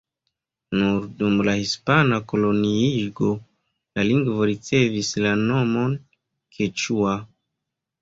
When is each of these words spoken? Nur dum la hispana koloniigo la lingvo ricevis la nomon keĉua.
Nur 0.77 1.03
dum 1.19 1.43
la 1.47 1.55
hispana 1.59 2.19
koloniigo 2.33 3.31
la 3.37 4.09
lingvo 4.11 4.51
ricevis 4.53 5.15
la 5.29 5.39
nomon 5.47 5.97
keĉua. 6.61 7.19